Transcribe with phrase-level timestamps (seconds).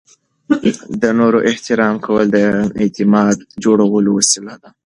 [1.01, 2.37] د نورو احترام کول د
[2.81, 4.69] اعتماد جوړولو وسیله ده.